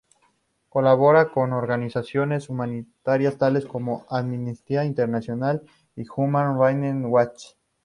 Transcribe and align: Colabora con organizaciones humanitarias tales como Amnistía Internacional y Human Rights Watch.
Colabora 0.69 1.29
con 1.29 1.53
organizaciones 1.53 2.49
humanitarias 2.49 3.37
tales 3.37 3.67
como 3.67 4.03
Amnistía 4.09 4.83
Internacional 4.83 5.61
y 5.95 6.05
Human 6.15 6.57
Rights 6.59 7.05
Watch. 7.07 7.45